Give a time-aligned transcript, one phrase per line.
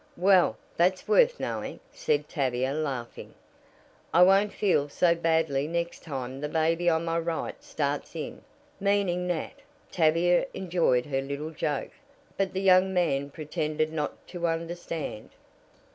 [0.17, 3.35] "Well, that's worth knowing," said Tavia, laughing.
[4.11, 8.41] "I won't feel so badly next time the baby on my right starts in."
[8.79, 9.61] Meaning Nat,
[9.91, 11.91] Tavia enjoyed her little joke,
[12.35, 15.29] but the young man pretended not to understand.